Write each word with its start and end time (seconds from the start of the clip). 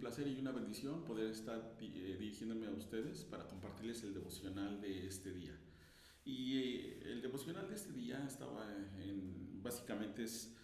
placer 0.00 0.26
y 0.26 0.40
una 0.40 0.52
bendición 0.52 1.04
poder 1.04 1.30
estar 1.30 1.76
eh, 1.80 2.16
dirigiéndome 2.18 2.66
a 2.66 2.70
ustedes 2.70 3.24
para 3.24 3.46
compartirles 3.46 4.02
el 4.02 4.14
devocional 4.14 4.80
de 4.80 5.06
este 5.06 5.32
día. 5.32 5.56
Y 6.24 6.58
eh, 6.58 7.02
el 7.04 7.22
devocional 7.22 7.68
de 7.68 7.74
este 7.74 7.92
día 7.92 8.24
estaba 8.26 8.66
en, 8.98 9.62
básicamente 9.62 10.24
es 10.24 10.54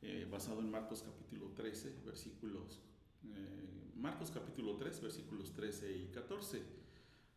eh, 0.00 0.26
basado 0.30 0.60
en 0.60 0.70
Marcos 0.70 1.02
capítulo 1.02 1.52
13, 1.54 1.94
versículos, 2.04 2.80
Marcos 3.96 4.30
capítulo 4.30 4.76
3, 4.76 5.02
versículos 5.02 5.52
13 5.52 5.96
y 5.96 6.06
14. 6.06 6.62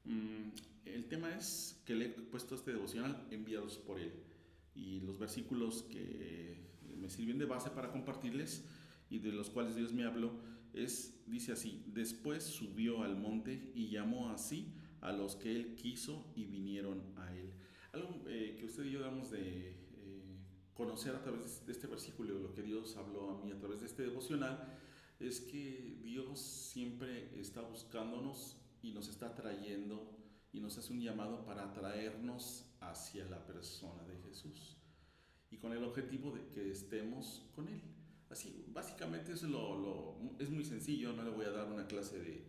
Mm, 0.06 0.50
el 0.86 1.06
tema 1.08 1.36
es 1.36 1.82
que 1.86 1.96
le 1.96 2.06
he 2.06 2.10
puesto 2.10 2.56
este 2.56 2.72
devocional 2.72 3.28
enviados 3.32 3.78
por 3.78 4.00
él. 4.00 4.14
Y 4.76 5.02
los 5.02 5.18
versículos 5.18 5.84
que 5.84 6.56
me 6.98 7.10
sirven 7.10 7.40
de 7.40 7.46
base 7.46 7.72
para 7.72 7.92
compartirles 7.92 8.64
y 9.10 9.20
de 9.20 9.32
los 9.32 9.50
cuales 9.50 9.76
Dios 9.76 9.92
me 9.92 10.06
habló, 10.06 10.32
es, 10.74 11.24
dice 11.28 11.52
así, 11.52 11.84
después 11.88 12.44
subió 12.44 13.04
al 13.04 13.18
monte 13.18 13.72
y 13.76 13.90
llamó 13.90 14.30
así 14.30 14.74
a 15.02 15.12
los 15.12 15.36
que 15.36 15.56
él 15.56 15.76
quiso 15.76 16.32
y 16.36 16.46
vinieron 16.46 17.02
a 17.18 17.36
él. 17.36 17.52
Algo 17.92 18.24
eh, 18.28 18.56
que 18.58 18.66
usted 18.66 18.86
y 18.86 18.92
yo 18.92 19.02
damos 19.02 19.32
de 19.32 19.70
eh, 19.70 20.38
conocer 20.74 21.16
a 21.16 21.22
través 21.22 21.66
de 21.66 21.72
este 21.72 21.88
versículo, 21.88 22.40
lo 22.40 22.54
que 22.54 22.62
Dios 22.62 22.96
habló 22.98 23.32
a 23.32 23.44
mí 23.44 23.52
a 23.52 23.58
través 23.58 23.82
de 23.82 23.88
este 23.88 24.04
devocional, 24.04 24.78
es 25.20 25.42
que 25.42 26.00
Dios 26.04 26.40
siempre 26.40 27.40
está 27.40 27.62
buscándonos 27.62 28.58
y 28.82 28.92
nos 28.92 29.08
está 29.08 29.36
trayendo 29.36 30.18
y 30.54 30.60
nos 30.60 30.78
hace 30.78 30.94
un 30.94 31.02
llamado 31.02 31.46
para 31.46 31.66
atraernos 31.66 32.66
hacia 32.80 33.26
la 33.26 33.46
persona 33.46 34.04
de 34.06 34.18
Jesús 34.20 34.78
y 35.50 35.58
con 35.58 35.74
el 35.74 35.84
objetivo 35.84 36.32
de 36.32 36.48
que 36.48 36.72
estemos 36.72 37.46
con 37.56 37.68
Él. 37.68 37.82
Así, 38.32 38.66
básicamente 38.74 39.34
es, 39.34 39.44
lo, 39.44 40.16
es 40.40 40.50
muy 40.50 40.64
sencillo, 40.64 41.12
no 41.12 41.24
le 41.24 41.32
voy 41.32 41.46
a 41.46 41.52
dar 41.52 41.70
una 41.70 41.86
clase 41.86 42.18
de, 42.18 42.46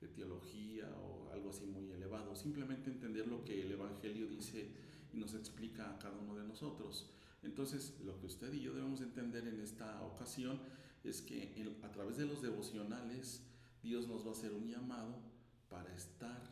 de, 0.00 0.08
teología 0.08 0.88
o 0.96 1.30
algo 1.32 1.50
así 1.50 1.66
muy 1.66 1.90
elevado, 1.90 2.36
simplemente 2.36 2.88
entender 2.88 3.26
lo 3.26 3.44
que 3.44 3.62
el 3.62 3.72
Evangelio 3.72 4.28
dice 4.28 4.70
y 5.12 5.16
nos 5.16 5.34
explica 5.34 5.90
a 5.90 5.98
cada 5.98 6.16
uno 6.18 6.36
de 6.36 6.44
nosotros. 6.46 7.10
Entonces, 7.42 7.98
lo 8.04 8.16
que 8.20 8.26
usted 8.26 8.52
y 8.52 8.60
yo 8.60 8.74
debemos 8.74 9.00
entender 9.00 9.48
en 9.48 9.60
esta 9.60 10.02
ocasión 10.02 10.60
es 11.02 11.20
que 11.20 11.52
a 11.82 11.90
través 11.90 12.16
de 12.16 12.26
los 12.26 12.40
devocionales, 12.40 13.42
Dios 13.82 14.06
nos 14.06 14.24
va 14.24 14.30
a 14.30 14.32
hacer 14.32 14.52
un 14.52 14.68
llamado 14.68 15.20
para 15.68 15.92
estar 15.94 16.48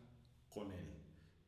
con 0.50 0.72
Él. 0.72 0.86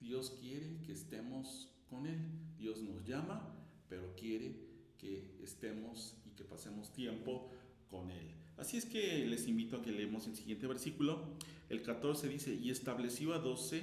Dios 0.00 0.30
quiere 0.40 0.80
que 0.82 0.92
estemos 0.92 1.68
con 1.90 2.06
Él. 2.06 2.18
Dios 2.56 2.80
nos 2.80 3.04
llama, 3.04 3.54
pero 3.88 4.14
quiere 4.14 4.56
que 4.96 5.36
estemos 5.42 6.16
que 6.36 6.44
pasemos 6.44 6.92
tiempo 6.92 7.50
con 7.90 8.10
Él. 8.10 8.30
Así 8.56 8.76
es 8.76 8.84
que 8.84 9.26
les 9.26 9.48
invito 9.48 9.76
a 9.76 9.82
que 9.82 9.90
leemos 9.90 10.26
el 10.26 10.36
siguiente 10.36 10.66
versículo. 10.66 11.24
El 11.68 11.82
14 11.82 12.28
dice, 12.28 12.54
y 12.54 12.70
estableció 12.70 13.34
a 13.34 13.38
doce 13.38 13.82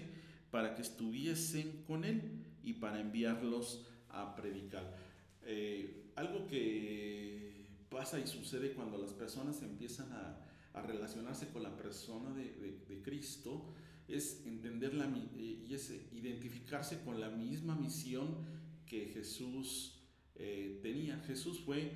para 0.49 0.75
que 0.75 0.81
estuviesen 0.81 1.83
con 1.87 2.03
Él 2.03 2.21
y 2.63 2.73
para 2.73 2.99
enviarlos 2.99 3.85
a 4.09 4.35
predicar. 4.35 4.95
Eh, 5.43 6.11
algo 6.15 6.47
que 6.47 7.65
pasa 7.89 8.19
y 8.19 8.27
sucede 8.27 8.73
cuando 8.73 8.97
las 8.97 9.13
personas 9.13 9.61
empiezan 9.61 10.11
a, 10.13 10.47
relacionarse 10.73 11.49
con 11.49 11.63
la 11.63 11.75
persona 11.75 12.33
de, 12.33 13.01
Cristo 13.03 13.73
es 14.07 14.45
entender 14.45 14.93
la, 14.93 15.05
eh, 15.05 15.65
y 15.67 15.73
es 15.73 15.91
identificarse 16.13 17.01
con 17.03 17.19
la 17.19 17.29
misma 17.29 17.75
misión 17.75 18.37
que 18.85 19.07
Jesús 19.07 19.99
eh, 20.35 20.79
tenía. 20.81 21.19
Jesús 21.27 21.59
fue, 21.59 21.91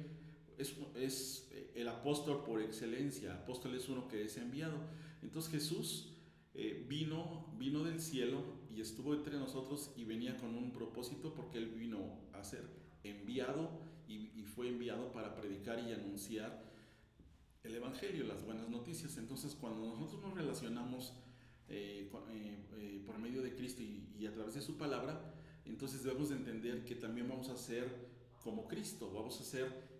es, 0.57 0.75
es, 0.95 1.47
eh, 1.51 1.71
el 1.75 1.87
apóstol 1.87 2.43
por 2.43 2.61
excelencia, 2.61 3.35
apóstol 3.35 3.75
es 3.75 3.89
uno 3.89 4.07
que 4.07 4.23
es 4.23 4.37
enviado. 4.37 4.77
Entonces 5.21 5.51
Jesús 5.51 6.13
eh, 6.53 6.85
vino, 6.87 7.53
vino 7.57 7.83
del 7.83 7.99
cielo 7.99 8.41
y 8.69 8.81
estuvo 8.81 9.13
entre 9.13 9.37
nosotros 9.37 9.91
y 9.95 10.05
venía 10.05 10.37
con 10.37 10.55
un 10.55 10.71
propósito 10.71 11.33
porque 11.33 11.57
él 11.57 11.67
vino 11.67 12.19
a 12.33 12.43
ser 12.43 12.63
enviado 13.03 13.69
y, 14.07 14.25
fue 14.55 14.69
enviado 14.69 15.11
para 15.11 15.35
predicar 15.35 15.79
y 15.79 15.91
anunciar 15.91 16.63
el 17.63 17.75
Evangelio, 17.75 18.23
las 18.23 18.45
buenas 18.45 18.69
noticias. 18.69 19.17
Entonces 19.17 19.53
cuando 19.53 19.85
nosotros 19.85 20.21
nos 20.21 20.33
relacionamos 20.33 21.11
por 23.05 23.19
medio 23.19 23.41
de 23.41 23.53
Cristo 23.53 23.81
y, 23.81 24.07
y, 24.17 24.27
a 24.27 24.31
través 24.33 24.53
de 24.53 24.61
su 24.61 24.77
palabra, 24.77 25.35
entonces 25.65 26.03
debemos 26.03 26.29
de 26.29 26.35
entender 26.35 26.85
que 26.85 26.95
también 26.95 27.27
vamos 27.27 27.49
a 27.49 27.57
ser 27.57 28.15
como 28.45 28.67
Cristo. 28.67 29.11
Vamos 29.11 29.41
a 29.41 29.43
ser 29.43 29.94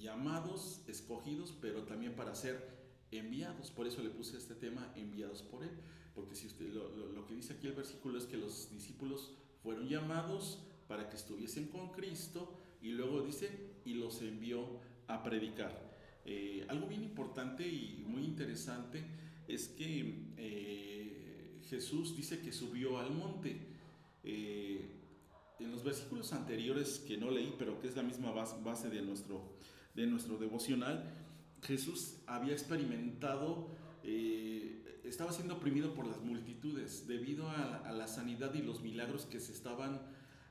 llamados, 0.00 0.82
escogidos, 0.88 1.54
pero 1.60 1.84
también 1.84 2.14
para 2.14 2.34
ser 2.34 2.80
enviados. 3.10 3.70
Por 3.70 3.86
eso 3.86 4.02
le 4.02 4.10
puse 4.10 4.36
este 4.36 4.54
tema, 4.54 4.92
enviados 4.96 5.42
por 5.42 5.62
Él. 5.62 5.70
Porque 6.14 6.34
si 6.34 6.46
usted, 6.46 6.68
lo, 6.68 7.26
que 7.26 7.34
dice 7.34 7.54
aquí 7.54 7.66
el 7.66 7.74
versículo 7.74 8.18
es 8.18 8.24
que 8.24 8.36
los 8.36 8.70
discípulos 8.70 9.32
fueron 9.62 9.88
llamados 9.88 10.64
para 10.88 11.08
que 11.08 11.16
estuviesen 11.16 11.68
con 11.68 11.92
Cristo 11.92 12.58
y 12.82 12.88
luego 12.90 13.22
dice, 13.22 13.48
y 13.84 13.94
los 13.94 14.20
envió 14.22 14.80
a 15.06 15.22
predicar. 15.22 15.90
Eh, 16.24 16.66
algo 16.68 16.86
bien 16.86 17.02
importante 17.02 17.66
y 17.66 18.04
muy 18.06 18.24
interesante 18.24 19.04
es 19.46 19.68
que 19.68 20.32
eh, 20.36 21.60
Jesús 21.68 22.16
dice 22.16 22.40
que 22.40 22.52
subió 22.52 22.98
al 22.98 23.10
monte. 23.12 23.68
Eh, 24.22 24.96
en 25.60 25.70
los 25.70 25.84
versículos 25.84 26.32
anteriores 26.32 26.98
que 27.06 27.16
no 27.16 27.30
leí, 27.30 27.54
pero 27.58 27.78
que 27.80 27.88
es 27.88 27.96
la 27.96 28.02
misma 28.02 28.32
base 28.32 28.88
de 28.88 29.02
nuestro, 29.02 29.42
de 29.94 30.06
nuestro 30.06 30.38
devocional, 30.38 31.10
Jesús 31.62 32.16
había 32.26 32.52
experimentado, 32.52 33.68
eh, 34.02 35.00
estaba 35.04 35.32
siendo 35.32 35.54
oprimido 35.54 35.94
por 35.94 36.06
las 36.06 36.20
multitudes 36.20 37.06
debido 37.06 37.48
a, 37.48 37.90
la 37.92 38.06
sanidad 38.06 38.54
y 38.54 38.62
los 38.62 38.82
milagros 38.82 39.26
que 39.26 39.40
se 39.40 39.52
estaban 39.52 40.00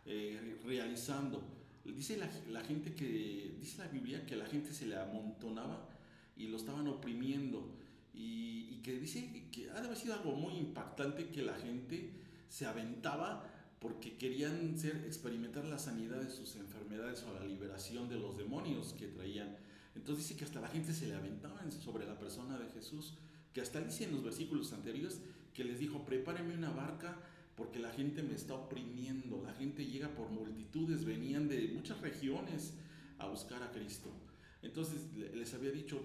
eh, 0.06 0.58
realizando. 0.66 1.44
Dice 1.86 2.18
la, 2.18 2.62
gente 2.62 2.94
que, 2.94 3.56
dice 3.60 3.80
la 3.80 3.88
Biblia 3.88 4.26
que 4.26 4.36
la 4.36 4.46
gente 4.46 4.74
se 4.74 4.86
le 4.86 4.98
amontonaba 4.98 5.90
y 6.38 6.48
lo 6.48 6.58
estaban 6.58 6.88
oprimiendo. 6.88 7.76
Y, 8.14 8.68
y 8.72 8.82
que 8.84 9.00
dice 9.00 9.48
que 9.52 9.72
ha 9.72 9.96
sido 9.96 10.14
algo 10.14 10.34
muy 10.34 10.58
impactante 10.58 11.30
que 11.30 11.42
la 11.42 11.56
gente 11.56 12.12
se 12.50 12.66
aventaba 12.66 13.59
porque 13.80 14.18
querían 14.18 14.78
ser, 14.78 14.98
experimentar 15.06 15.66
la 15.66 15.80
sanidad 15.80 16.22
de 16.22 16.30
sus 16.30 16.56
enfermedades 16.58 17.24
o 17.24 17.34
la 17.34 17.46
liberación 17.46 18.10
de 18.10 18.18
los 18.18 18.38
demonios 18.38 18.94
que 18.94 19.08
traían. 19.08 19.56
Entonces 19.96 20.28
dice 20.28 20.38
que 20.38 20.46
hasta 20.46 20.60
la 20.60 20.68
gente 20.68 20.94
se 20.94 21.08
le 21.08 21.16
aventaba 21.16 21.60
sobre 21.72 22.06
la 22.06 22.20
persona 22.20 22.60
de 22.60 22.70
Jesús, 22.70 23.18
que 23.54 23.62
hasta 23.62 23.82
dice 23.82 24.04
en 24.04 24.12
los 24.12 24.24
versículos 24.24 24.74
anteriores 24.74 25.22
que 25.54 25.64
les 25.64 25.80
dijo, 25.80 26.06
prepárenme 26.06 26.54
una 26.56 26.72
barca 26.72 27.18
porque 27.56 27.80
la 27.80 27.92
gente 27.92 28.24
me 28.24 28.36
está 28.36 28.54
oprimiendo, 28.54 29.42
la 29.44 29.54
gente 29.54 29.86
llega 29.86 30.10
por 30.10 30.30
multitudes, 30.30 31.04
venían 31.04 31.50
de 31.50 31.68
muchas 31.74 32.00
regiones 32.00 32.74
a 33.18 33.28
buscar 33.28 33.62
a 33.64 33.72
Cristo. 33.72 34.10
Entonces 34.62 35.14
les 35.34 35.54
había 35.54 35.72
dicho, 35.72 36.02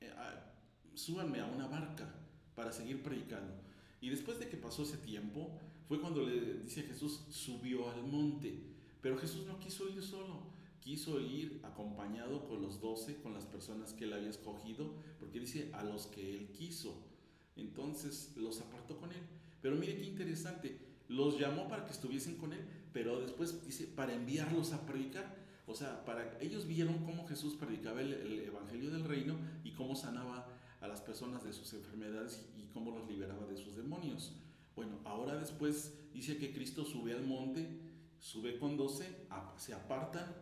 eh, 0.00 0.12
ah, 0.16 0.52
súbanme 0.94 1.40
a 1.40 1.46
una 1.46 1.66
barca 1.66 2.12
para 2.54 2.72
seguir 2.72 3.02
predicando. 3.02 3.54
Y 4.00 4.10
después 4.10 4.38
de 4.38 4.48
que 4.48 4.56
pasó 4.56 4.82
ese 4.82 4.96
tiempo, 4.96 5.60
fue 5.90 6.00
cuando 6.00 6.24
le 6.24 6.60
dice 6.60 6.84
Jesús, 6.84 7.24
subió 7.30 7.90
al 7.90 8.04
monte. 8.04 8.62
Pero 9.02 9.18
Jesús 9.18 9.44
no 9.44 9.58
quiso 9.58 9.88
ir 9.88 10.00
solo, 10.00 10.42
quiso 10.78 11.20
ir 11.20 11.58
acompañado 11.64 12.46
con 12.46 12.62
los 12.62 12.80
doce, 12.80 13.16
con 13.16 13.34
las 13.34 13.44
personas 13.44 13.92
que 13.92 14.04
él 14.04 14.12
había 14.12 14.30
escogido, 14.30 14.94
porque 15.18 15.40
dice 15.40 15.68
a 15.72 15.82
los 15.82 16.06
que 16.06 16.36
él 16.36 16.52
quiso. 16.52 16.96
Entonces 17.56 18.32
los 18.36 18.60
apartó 18.60 18.98
con 18.98 19.10
él. 19.10 19.18
Pero 19.60 19.74
mire 19.74 19.96
qué 19.96 20.04
interesante, 20.06 20.78
los 21.08 21.40
llamó 21.40 21.66
para 21.66 21.84
que 21.84 21.90
estuviesen 21.90 22.36
con 22.36 22.52
él, 22.52 22.64
pero 22.92 23.20
después 23.20 23.66
dice 23.66 23.88
para 23.88 24.14
enviarlos 24.14 24.72
a 24.72 24.86
predicar. 24.86 25.44
O 25.66 25.74
sea, 25.74 26.04
para 26.04 26.38
ellos 26.40 26.68
vieron 26.68 27.04
cómo 27.04 27.26
Jesús 27.26 27.56
predicaba 27.56 28.00
el, 28.00 28.12
el 28.12 28.38
evangelio 28.38 28.92
del 28.92 29.02
reino 29.02 29.34
y 29.64 29.72
cómo 29.72 29.96
sanaba 29.96 30.46
a 30.80 30.86
las 30.86 31.00
personas 31.00 31.42
de 31.42 31.52
sus 31.52 31.72
enfermedades 31.72 32.48
y 32.56 32.68
cómo 32.72 32.92
los 32.92 33.08
liberaba 33.08 33.44
de 33.46 33.56
sus 33.56 33.74
demonios. 33.74 34.36
Bueno, 34.80 34.98
ahora 35.04 35.36
después 35.36 35.92
dice 36.14 36.38
que 36.38 36.54
Cristo 36.54 36.86
sube 36.86 37.12
al 37.12 37.22
monte, 37.22 37.68
sube 38.18 38.58
con 38.58 38.78
doce, 38.78 39.04
se 39.58 39.74
apartan, 39.74 40.34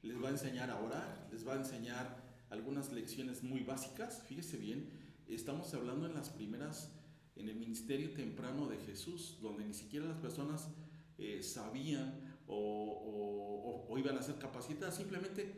les 0.00 0.16
va 0.16 0.28
a 0.28 0.30
enseñar 0.30 0.70
a 0.70 0.80
orar, 0.80 1.28
les 1.30 1.46
va 1.46 1.52
a 1.52 1.56
enseñar 1.58 2.16
algunas 2.48 2.90
lecciones 2.90 3.42
muy 3.42 3.64
básicas. 3.64 4.22
Fíjese 4.26 4.56
bien, 4.56 4.88
estamos 5.28 5.74
hablando 5.74 6.06
en 6.06 6.14
las 6.14 6.30
primeras, 6.30 6.90
en 7.36 7.50
el 7.50 7.56
ministerio 7.56 8.14
temprano 8.14 8.66
de 8.66 8.78
Jesús, 8.78 9.36
donde 9.42 9.62
ni 9.66 9.74
siquiera 9.74 10.06
las 10.06 10.16
personas 10.16 10.70
eh, 11.18 11.42
sabían 11.42 12.18
o, 12.46 13.84
o 13.90 13.98
iban 13.98 14.16
a 14.16 14.22
ser 14.22 14.36
capacitadas, 14.36 14.96
simplemente 14.96 15.52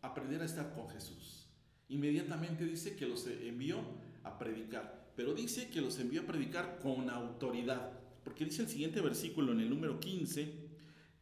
aprender 0.00 0.40
a 0.40 0.46
estar 0.46 0.72
con 0.74 0.88
Jesús. 0.88 1.50
Inmediatamente 1.90 2.64
dice 2.64 2.96
que 2.96 3.06
los 3.06 3.26
envió 3.26 3.78
a 4.24 4.38
predicar, 4.38 4.97
pero 5.18 5.34
dice 5.34 5.68
que 5.68 5.80
los 5.80 5.98
envió 5.98 6.20
a 6.20 6.26
predicar 6.26 6.78
con 6.78 7.10
autoridad, 7.10 7.90
porque 8.22 8.44
dice 8.44 8.62
el 8.62 8.68
siguiente 8.68 9.00
versículo 9.00 9.50
en 9.50 9.58
el 9.58 9.68
número 9.68 9.98
15, 9.98 10.54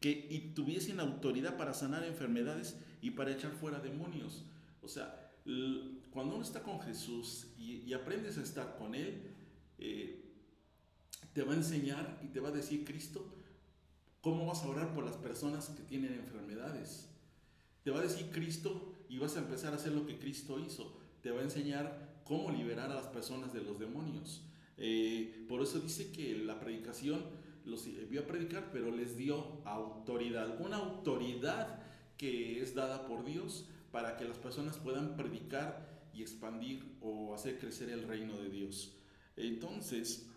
que 0.01 0.53
tuviesen 0.55 1.01
autoridad 1.01 1.57
para 1.57 1.73
sanar 1.73 2.05
enfermedades 2.05 2.77
y 3.01 3.13
para 3.13 3.33
echar 3.33 3.53
fuera 3.53 3.81
demonios. 3.81 4.45
O 4.83 4.89
sea, 4.89 5.33
cuando 6.11 6.35
uno 6.35 6.43
está 6.45 6.63
con 6.63 6.79
Jesús 6.83 7.47
y, 7.57 7.91
aprendes 7.95 8.37
a 8.37 8.43
estar 8.43 8.77
con 8.77 8.95
Él, 8.95 9.35
eh, 9.79 10.31
te 11.33 11.43
va 11.43 11.55
a 11.55 11.57
enseñar 11.57 12.21
y 12.23 12.27
te 12.27 12.41
va 12.41 12.51
a 12.51 12.53
decir 12.53 12.85
Cristo 12.85 13.27
cómo 14.21 14.45
vas 14.45 14.63
a 14.63 14.69
orar 14.69 14.93
por 14.93 15.07
las 15.07 15.17
personas 15.17 15.71
que 15.71 15.85
tienen 15.85 16.13
enfermedades. 16.13 17.09
Te 17.83 17.91
va 17.91 18.01
a 18.01 18.03
decir 18.03 18.31
Cristo 18.31 19.07
y 19.09 19.17
vas 19.17 19.37
a 19.37 19.39
empezar 19.39 19.73
a 19.73 19.77
hacer 19.77 19.93
lo 19.93 20.05
que 20.05 20.19
Cristo 20.19 20.61
hizo. 20.61 21.01
Te 21.23 21.31
va 21.31 21.41
a 21.41 21.45
enseñar 21.45 22.06
cómo 22.27 22.51
liberar 22.51 22.91
a 22.91 22.95
las 22.95 23.07
personas 23.07 23.53
de 23.53 23.63
los 23.63 23.79
demonios. 23.79 24.43
Eh, 24.77 25.47
por 25.49 25.63
eso 25.63 25.81
dice 25.81 26.11
que 26.11 26.37
la 26.37 26.61
predicación 26.61 27.25
los 27.65 27.89
vio 28.09 28.23
a 28.23 28.27
predicar, 28.27 28.71
pero 28.73 28.91
les 28.91 29.17
dio 29.17 29.61
autoridad. 29.65 30.61
Una 30.61 30.77
autoridad 30.77 31.83
que 32.17 32.61
es 32.61 32.75
dada 32.75 33.07
por 33.07 33.25
Dios 33.25 33.69
para 33.91 34.17
que 34.17 34.25
las 34.25 34.39
personas 34.39 34.77
puedan 34.77 35.17
predicar 35.17 36.09
y 36.13 36.23
expandir 36.23 36.97
o 37.01 37.35
hacer 37.35 37.59
crecer 37.59 37.91
el 37.91 38.07
reino 38.07 38.37
de 38.39 38.51
Dios. 38.51 38.97
Entonces, 39.37 40.29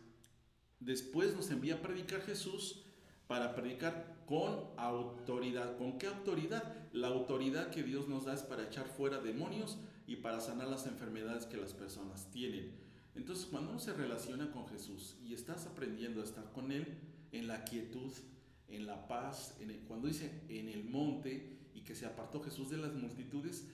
después 0.80 1.36
nos 1.36 1.50
envía 1.52 1.76
a 1.76 1.82
predicar 1.82 2.22
Jesús 2.22 2.84
para 3.28 3.56
predicar 3.56 4.24
con 4.26 4.66
autoridad. 4.78 5.78
¿Con 5.78 5.98
qué 5.98 6.08
autoridad? 6.08 6.90
La 6.92 7.08
autoridad 7.08 7.70
que 7.70 7.84
Dios 7.84 8.08
nos 8.08 8.26
da 8.26 8.34
es 8.34 8.42
para 8.42 8.64
echar 8.64 8.88
fuera 8.88 9.20
demonios 9.20 9.78
y 10.10 10.16
para 10.16 10.42
sanar 10.42 10.68
las 10.68 10.88
enfermedades 10.88 11.46
que 11.46 11.56
las 11.56 11.74
personas 11.74 12.32
tienen. 12.32 12.72
Entonces, 13.14 13.46
cuando 13.46 13.70
uno 13.70 13.80
se 13.80 13.94
relaciona 13.94 14.52
con 14.52 14.68
Jesús 14.68 15.18
y 15.24 15.36
estás 15.36 15.68
aprendiendo 15.68 16.22
a 16.22 16.24
estar 16.24 16.52
con 16.52 16.72
Él 16.72 16.98
en 17.32 17.48
la 17.48 17.64
quietud, 17.64 18.12
en 18.70 18.88
la 18.88 19.08
paz, 19.08 19.56
en 19.60 19.72
cuando 19.88 20.08
dice 20.08 20.32
en 20.50 20.68
el 20.68 20.84
monte 20.84 21.60
y 21.76 21.82
que 21.82 21.94
se 21.94 22.08
apartó 22.08 22.42
Jesús 22.42 22.72
de 22.72 22.78
las 22.78 22.96
multitudes, 22.96 23.68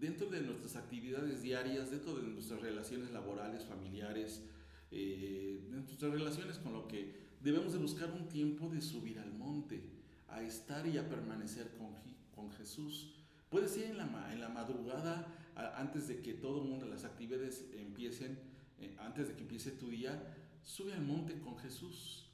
dentro 0.00 0.28
de 0.28 0.40
nuestras 0.40 0.74
actividades 0.74 1.42
diarias, 1.42 1.92
dentro 1.92 2.16
de 2.16 2.22
nuestras 2.24 2.60
relaciones 2.60 3.12
laborales, 3.12 3.64
familiares, 3.64 4.42
eh, 4.90 5.60
de 5.70 5.76
nuestras 5.76 6.10
relaciones 6.10 6.58
con 6.58 6.72
lo 6.72 6.88
que 6.88 7.14
debemos 7.40 7.72
de 7.72 7.78
buscar 7.78 8.10
un 8.10 8.28
tiempo 8.28 8.68
de 8.68 8.80
subir 8.80 9.20
al 9.20 9.32
monte, 9.32 9.84
a 10.26 10.42
estar 10.42 10.84
y 10.88 10.98
a 10.98 11.08
permanecer 11.08 11.76
con, 11.76 11.94
con 12.34 12.50
Jesús. 12.50 13.14
Puede 13.48 13.68
ser 13.68 13.90
en 13.90 13.98
la, 13.98 14.32
en 14.32 14.40
la 14.40 14.48
madrugada, 14.48 15.26
antes 15.56 16.06
de 16.08 16.20
que 16.20 16.34
todo 16.34 16.62
mundo, 16.62 16.86
las 16.86 17.04
actividades 17.04 17.66
empiecen, 17.72 18.38
eh, 18.78 18.94
antes 18.98 19.28
de 19.28 19.34
que 19.34 19.42
empiece 19.42 19.70
tu 19.70 19.88
día, 19.88 20.34
sube 20.62 20.92
al 20.92 21.02
monte 21.02 21.38
con 21.40 21.56
Jesús, 21.58 22.30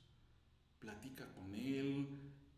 platica 0.79 1.33
con 1.35 1.55
Él, 1.55 2.09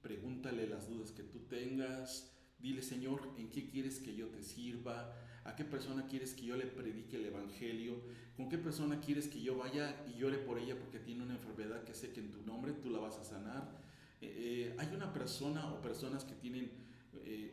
pregúntale 0.00 0.66
las 0.66 0.88
dudas 0.88 1.12
que 1.12 1.22
tú 1.22 1.40
tengas, 1.40 2.32
dile 2.58 2.80
Señor, 2.80 3.34
¿en 3.36 3.50
qué 3.50 3.68
quieres 3.68 4.00
que 4.00 4.14
yo 4.14 4.28
te 4.28 4.42
sirva? 4.42 5.14
¿A 5.44 5.54
qué 5.54 5.64
persona 5.64 6.06
quieres 6.06 6.32
que 6.32 6.46
yo 6.46 6.56
le 6.56 6.66
predique 6.66 7.16
el 7.16 7.26
Evangelio? 7.26 8.00
¿Con 8.34 8.48
qué 8.48 8.56
persona 8.56 9.00
quieres 9.00 9.28
que 9.28 9.42
yo 9.42 9.58
vaya 9.58 10.02
y 10.08 10.18
llore 10.18 10.38
por 10.38 10.58
ella 10.58 10.78
porque 10.78 10.98
tiene 10.98 11.22
una 11.22 11.34
enfermedad 11.34 11.84
que 11.84 11.94
sé 11.94 12.12
que 12.12 12.20
en 12.20 12.32
tu 12.32 12.42
nombre 12.42 12.72
tú 12.72 12.88
la 12.88 13.00
vas 13.00 13.18
a 13.18 13.24
sanar? 13.24 13.82
Eh, 14.22 14.72
eh, 14.72 14.76
hay 14.78 14.94
una 14.94 15.12
persona 15.12 15.70
o 15.70 15.82
personas 15.82 16.24
que 16.24 16.34
tienen, 16.34 16.70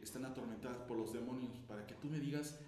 están 0.02 0.26
atormentadas 0.26 0.80
por 0.88 0.98
los 0.98 1.14
demonios 1.14 1.58
para 1.68 1.86
que 1.86 1.94
tú 1.96 2.08
me 2.10 2.20
digas 2.20 2.60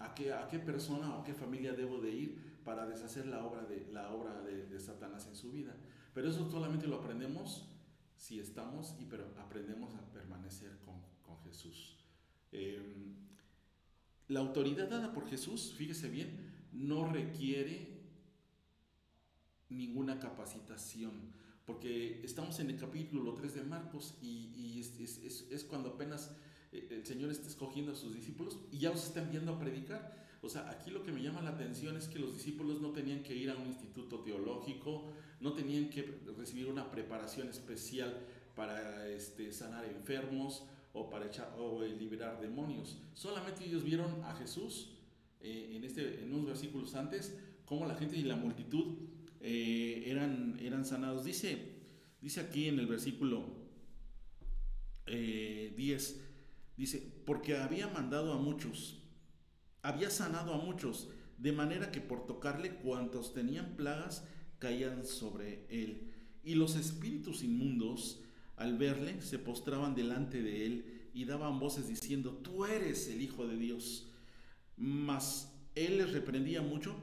a, 0.00 0.14
qué, 0.14 0.32
a 0.32 0.48
qué 0.48 0.58
persona 0.58 1.16
o 1.16 1.24
qué 1.24 1.34
familia 1.34 1.72
debo 1.72 2.00
de 2.00 2.10
ir 2.10 2.60
para 2.64 2.86
deshacer 2.86 3.26
la 3.26 3.44
obra 3.44 3.64
de, 3.64 3.86
la 3.92 4.12
obra 4.12 4.40
de, 4.42 4.78
Satanás 4.80 5.26
en 5.26 5.36
su 5.36 5.52
vida. 5.52 5.74
Pero 6.14 6.30
eso 6.30 6.50
solamente 6.50 6.86
lo 6.86 6.96
aprendemos 6.96 7.68
si 8.16 8.40
estamos 8.40 8.96
y 8.98 9.04
pero 9.04 9.32
aprendemos 9.38 9.94
a 9.94 10.12
permanecer 10.12 10.78
con, 10.84 11.00
con 11.22 11.38
Jesús. 11.44 11.96
Em, 12.52 13.14
la 14.28 14.40
autoridad 14.40 14.88
dada 14.88 15.12
por 15.12 15.28
Jesús, 15.28 15.74
fíjese 15.76 16.08
bien, 16.08 16.68
no 16.72 17.10
requiere 17.10 17.98
ninguna 19.68 20.18
capacitación, 20.18 21.32
porque 21.64 22.22
estamos 22.24 22.58
en 22.60 22.70
el 22.70 22.78
capítulo 22.78 23.34
3 23.34 23.54
de 23.54 23.62
Marcos 23.62 24.16
y, 24.22 24.80
es, 24.80 25.64
cuando 25.64 25.90
apenas 25.90 26.30
eh, 26.30 26.34
el 26.72 27.04
Señor 27.06 27.30
está 27.30 27.48
escogiendo 27.48 27.92
a 27.92 27.94
sus 27.94 28.14
discípulos 28.14 28.58
y 28.70 28.78
ya 28.78 28.90
los 28.90 29.04
está 29.04 29.22
enviando 29.22 29.52
a 29.52 29.58
predicar. 29.58 30.26
O 30.40 30.48
sea, 30.48 30.70
aquí 30.70 30.90
lo 30.90 31.02
que 31.02 31.10
me 31.10 31.22
llama 31.22 31.42
la 31.42 31.50
atención 31.50 31.96
es 31.96 32.06
que 32.06 32.18
los 32.18 32.34
discípulos 32.34 32.80
no 32.80 32.90
tenían 32.90 33.22
que 33.22 33.34
ir 33.34 33.50
a 33.50 33.56
un 33.56 33.66
instituto 33.66 34.20
teológico, 34.20 35.10
no 35.40 35.52
tenían 35.52 35.90
que 35.90 36.20
recibir 36.36 36.68
una 36.68 36.90
preparación 36.90 37.48
especial 37.48 38.24
para 38.54 39.08
este, 39.08 39.52
sanar 39.52 39.84
enfermos 39.84 40.64
o 40.92 41.10
para 41.10 41.26
echar, 41.26 41.54
o 41.58 41.82
liberar 41.82 42.40
demonios. 42.40 42.98
Solamente 43.14 43.64
ellos 43.64 43.82
vieron 43.82 44.22
a 44.24 44.34
Jesús 44.34 44.90
eh, 45.40 45.72
en, 45.74 45.84
este, 45.84 46.22
en 46.22 46.32
unos 46.32 46.46
versículos 46.46 46.94
antes, 46.94 47.36
cómo 47.64 47.86
la 47.86 47.94
gente 47.94 48.16
y 48.16 48.22
la 48.22 48.36
multitud 48.36 48.96
eh, 49.40 50.04
eran, 50.06 50.58
eran 50.60 50.84
sanados. 50.84 51.24
Dice, 51.24 51.58
dice 52.20 52.40
aquí 52.40 52.68
en 52.68 52.78
el 52.78 52.86
versículo 52.86 53.44
10, 55.06 55.06
eh, 55.06 56.27
dice, 56.78 57.22
porque 57.26 57.58
había 57.58 57.88
mandado 57.88 58.32
a 58.32 58.38
muchos 58.38 58.98
había 59.82 60.10
sanado 60.10 60.54
a 60.54 60.58
muchos, 60.58 61.08
de 61.38 61.52
manera 61.52 61.90
que 61.90 62.00
por 62.00 62.26
tocarle 62.26 62.74
cuantos 62.76 63.32
tenían 63.32 63.76
plagas 63.76 64.24
caían 64.58 65.06
sobre 65.06 65.66
él. 65.70 66.12
Y 66.42 66.54
los 66.54 66.76
espíritus 66.76 67.42
inmundos, 67.42 68.22
al 68.56 68.76
verle, 68.76 69.22
se 69.22 69.38
postraban 69.38 69.94
delante 69.94 70.42
de 70.42 70.66
él 70.66 71.10
y 71.14 71.24
daban 71.24 71.60
voces 71.60 71.88
diciendo, 71.88 72.32
tú 72.42 72.64
eres 72.64 73.08
el 73.08 73.22
Hijo 73.22 73.46
de 73.46 73.56
Dios. 73.56 74.10
Mas 74.76 75.54
él 75.74 75.98
les 75.98 76.12
reprendía 76.12 76.60
mucho 76.60 76.96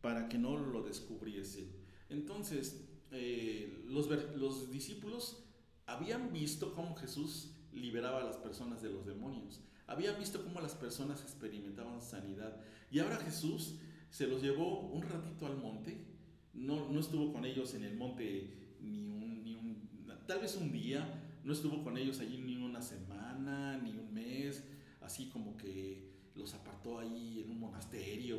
para 0.00 0.28
que 0.28 0.38
no 0.38 0.56
lo 0.56 0.82
descubriesen. 0.82 1.72
Entonces, 2.08 2.84
eh, 3.10 3.82
los, 3.86 4.08
los 4.36 4.70
discípulos 4.70 5.44
habían 5.86 6.32
visto 6.32 6.74
cómo 6.74 6.94
Jesús 6.96 7.54
liberaba 7.72 8.20
a 8.20 8.24
las 8.24 8.36
personas 8.36 8.82
de 8.82 8.90
los 8.90 9.06
demonios 9.06 9.62
habían 9.92 10.18
visto 10.18 10.42
cómo 10.42 10.60
las 10.60 10.74
personas 10.74 11.22
experimentaban 11.22 12.00
sanidad. 12.00 12.56
Y 12.90 12.98
ahora 12.98 13.16
Jesús 13.16 13.76
se 14.10 14.26
los 14.26 14.42
llevó 14.42 14.80
un 14.80 15.02
ratito 15.02 15.46
al 15.46 15.56
monte. 15.56 16.06
No, 16.54 16.88
no 16.88 17.00
estuvo 17.00 17.32
con 17.32 17.44
ellos 17.44 17.74
en 17.74 17.84
el 17.84 17.96
monte 17.96 18.76
ni 18.80 19.04
un, 19.04 19.42
ni 19.42 19.54
un, 19.54 19.88
tal 20.26 20.40
vez 20.40 20.56
un 20.56 20.72
día. 20.72 21.06
No 21.44 21.52
estuvo 21.52 21.82
con 21.82 21.98
ellos 21.98 22.20
allí 22.20 22.38
ni 22.38 22.56
una 22.56 22.80
semana, 22.80 23.78
ni 23.78 23.90
un 23.90 24.12
mes. 24.12 24.64
Así 25.00 25.26
como 25.26 25.56
que 25.56 26.10
los 26.34 26.54
apartó 26.54 26.98
ahí 26.98 27.42
en 27.44 27.50
un 27.50 27.60
monasterio. 27.60 28.38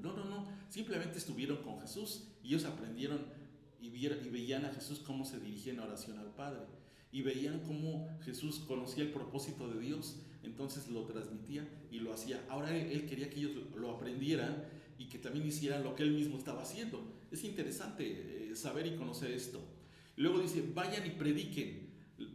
no, 0.00 0.12
no, 0.12 0.24
no. 0.24 0.48
Simplemente 0.68 1.18
estuvieron 1.18 1.58
con 1.58 1.80
Jesús 1.80 2.28
y 2.42 2.48
ellos 2.48 2.64
aprendieron 2.64 3.24
y, 3.80 3.88
y 3.88 4.28
veían 4.28 4.64
a 4.64 4.72
Jesús 4.72 5.00
cómo 5.00 5.24
se 5.24 5.38
dirigía 5.40 5.72
en 5.72 5.80
oración 5.80 6.18
al 6.18 6.34
Padre. 6.34 6.79
Y 7.12 7.22
veían 7.22 7.60
cómo 7.60 8.08
Jesús 8.24 8.60
conocía 8.60 9.04
el 9.04 9.10
propósito 9.10 9.68
de 9.68 9.80
Dios 9.80 10.20
entonces 10.42 10.88
lo 10.88 11.04
transmitía 11.04 11.66
y 11.90 12.00
lo 12.00 12.12
hacía. 12.12 12.44
Ahora 12.48 12.76
él, 12.76 13.06
quería 13.06 13.28
que 13.28 13.40
ellos 13.40 13.52
lo 13.76 13.90
aprendieran 13.90 14.64
y 14.98 15.06
que 15.06 15.18
también 15.18 15.46
hicieran 15.46 15.84
lo 15.84 15.94
que 15.94 16.02
él 16.02 16.12
mismo 16.12 16.38
estaba 16.38 16.62
haciendo. 16.62 17.02
Es 17.30 17.44
interesante 17.44 18.50
eh, 18.50 18.56
saber 18.56 18.86
y 18.86 18.96
conocer 18.96 19.30
esto. 19.32 19.60
Luego 20.16 20.40
dice, 20.40 20.64
vayan 20.74 21.06
y 21.06 21.10
prediquen. 21.10 21.90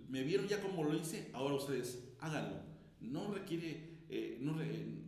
Me 0.10 0.24
vieron 0.24 0.48
ya 0.48 0.62
como 0.62 0.84
lo 0.84 0.96
hice, 0.96 1.29
ahora 1.34 1.55
ustedes 1.55 2.03
háganlo. 2.20 2.58
No 3.01 3.32
requiere, 3.32 3.98
eh, 4.10 4.38
no 4.41 4.58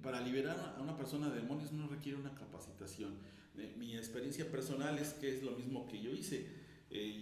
para 0.01 0.21
liberar 0.21 0.75
a 0.77 0.81
una 0.81 0.95
persona 0.95 1.29
de 1.29 1.41
demonios 1.41 1.71
no 1.71 1.87
requiere 1.87 2.19
una 2.19 2.33
capacitación. 2.35 3.15
Eh, 3.57 3.73
mi 3.77 3.95
experiencia 3.95 4.49
personal 4.51 4.99
es 4.99 5.13
que 5.13 5.35
es 5.35 5.41
lo 5.41 5.51
mismo 5.51 5.87
que 5.87 6.01
yo 6.01 6.11
hice. 6.11 6.67